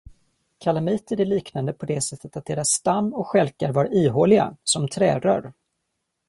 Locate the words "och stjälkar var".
3.13-3.93